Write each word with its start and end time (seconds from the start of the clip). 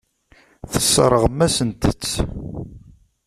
Tesseṛɣem-asent-t. 0.71 2.05